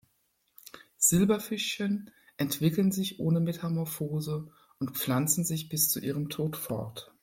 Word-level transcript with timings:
Silberfischchen 0.97 2.09
entwickeln 2.37 2.91
sich 2.91 3.19
ohne 3.19 3.39
Metamorphose 3.39 4.51
und 4.79 4.97
pflanzen 4.97 5.45
sich 5.45 5.69
bis 5.69 5.89
zu 5.89 5.99
ihrem 5.99 6.29
Tod 6.29 6.57
fort. 6.57 7.13